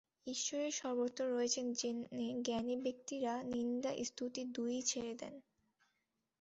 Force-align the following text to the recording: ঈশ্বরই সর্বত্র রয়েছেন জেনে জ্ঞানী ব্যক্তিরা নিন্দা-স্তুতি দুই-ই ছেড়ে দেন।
ঈশ্বরই 0.27 0.71
সর্বত্র 0.73 1.21
রয়েছেন 1.29 1.65
জেনে 1.73 2.05
জ্ঞানী 2.45 2.75
ব্যক্তিরা 2.85 3.33
নিন্দা-স্তুতি 3.53 4.41
দুই-ই 4.55 4.81
ছেড়ে 4.89 5.13
দেন। 5.15 5.33